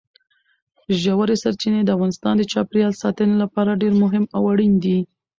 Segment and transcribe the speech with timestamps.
[1.01, 4.97] ژورې سرچینې د افغانستان د چاپیریال ساتنې لپاره ډېر مهم او اړین دي.